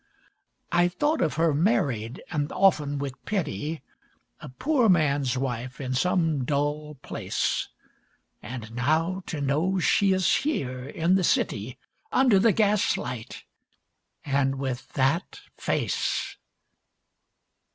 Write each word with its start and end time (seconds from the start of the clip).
I 0.71 0.87
thought 0.87 1.21
of 1.21 1.35
her 1.35 1.53
married, 1.53 2.23
and 2.31 2.51
often 2.53 2.97
with 2.97 3.23
pity, 3.23 3.83
A 4.39 4.49
poor 4.49 4.89
man's 4.89 5.37
wife 5.37 5.79
in 5.79 5.93
some 5.93 6.43
dull 6.43 6.95
place. 7.03 7.69
And 8.41 8.71
now 8.75 9.21
to 9.27 9.39
know 9.41 9.77
she 9.77 10.11
is 10.11 10.37
here 10.37 10.85
in 10.87 11.13
the 11.13 11.23
city, 11.23 11.77
Under 12.11 12.39
the 12.39 12.51
gaslight, 12.51 13.43
and 14.25 14.55
with 14.55 14.91
that 14.93 15.41
face! 15.55 16.35